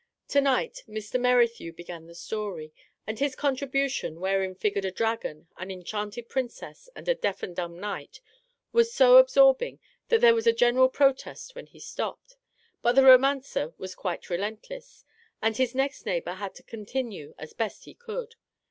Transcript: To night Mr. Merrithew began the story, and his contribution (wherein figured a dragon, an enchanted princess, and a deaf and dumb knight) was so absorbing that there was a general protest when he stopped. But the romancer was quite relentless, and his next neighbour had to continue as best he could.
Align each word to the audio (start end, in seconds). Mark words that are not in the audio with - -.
To 0.29 0.41
night 0.41 0.83
Mr. 0.89 1.19
Merrithew 1.19 1.71
began 1.75 2.07
the 2.07 2.15
story, 2.15 2.73
and 3.05 3.19
his 3.19 3.35
contribution 3.35 4.19
(wherein 4.19 4.55
figured 4.55 4.83
a 4.83 4.89
dragon, 4.89 5.47
an 5.57 5.69
enchanted 5.69 6.27
princess, 6.27 6.89
and 6.95 7.07
a 7.07 7.13
deaf 7.13 7.43
and 7.43 7.55
dumb 7.55 7.79
knight) 7.79 8.19
was 8.71 8.91
so 8.91 9.17
absorbing 9.17 9.77
that 10.09 10.19
there 10.19 10.33
was 10.33 10.47
a 10.47 10.53
general 10.53 10.89
protest 10.89 11.53
when 11.53 11.67
he 11.67 11.79
stopped. 11.79 12.35
But 12.81 12.93
the 12.93 13.05
romancer 13.05 13.75
was 13.77 13.93
quite 13.93 14.31
relentless, 14.31 15.05
and 15.39 15.55
his 15.55 15.75
next 15.75 16.07
neighbour 16.07 16.33
had 16.33 16.55
to 16.55 16.63
continue 16.63 17.35
as 17.37 17.53
best 17.53 17.83
he 17.85 17.93
could. 17.93 18.33